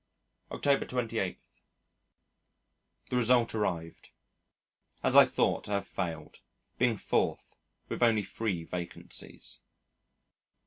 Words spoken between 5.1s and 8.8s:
I thought, I have failed, being fourth with only three